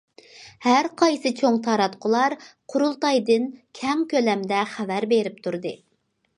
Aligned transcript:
ھەر 0.65 0.87
قايسى 1.01 1.31
چوڭ 1.41 1.59
تاراتقۇلار 1.67 2.35
قۇرۇلتايدىن 2.75 3.47
كەڭ 3.81 4.03
كۆلەمدە 4.15 4.67
خەۋەر 4.75 5.11
بېرىپ 5.15 5.41
تۇردى. 5.49 5.79